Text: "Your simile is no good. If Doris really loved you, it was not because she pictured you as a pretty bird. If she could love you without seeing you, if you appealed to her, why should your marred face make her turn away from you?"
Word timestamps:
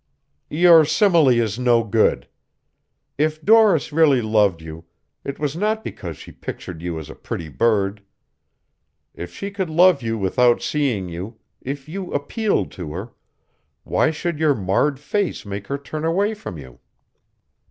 "Your 0.49 0.83
simile 0.83 1.29
is 1.29 1.59
no 1.59 1.83
good. 1.83 2.27
If 3.19 3.39
Doris 3.45 3.93
really 3.93 4.23
loved 4.23 4.59
you, 4.59 4.85
it 5.23 5.37
was 5.37 5.55
not 5.55 5.83
because 5.83 6.17
she 6.17 6.31
pictured 6.31 6.81
you 6.81 6.97
as 6.97 7.07
a 7.07 7.13
pretty 7.13 7.49
bird. 7.49 8.01
If 9.13 9.31
she 9.31 9.51
could 9.51 9.69
love 9.69 10.01
you 10.01 10.17
without 10.17 10.59
seeing 10.59 11.07
you, 11.07 11.37
if 11.61 11.87
you 11.87 12.11
appealed 12.13 12.71
to 12.71 12.93
her, 12.93 13.11
why 13.83 14.09
should 14.09 14.39
your 14.39 14.55
marred 14.55 14.99
face 14.99 15.45
make 15.45 15.67
her 15.67 15.77
turn 15.77 16.03
away 16.03 16.33
from 16.33 16.57
you?" 16.57 16.79